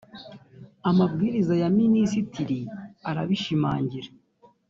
[0.89, 2.59] amabwiriza ya minisitiri
[3.09, 4.09] arabishimangira